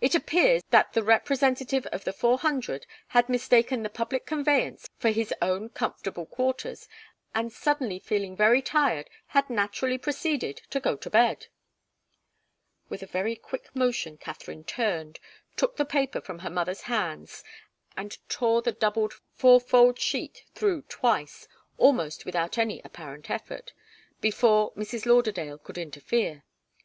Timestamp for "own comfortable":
5.40-6.26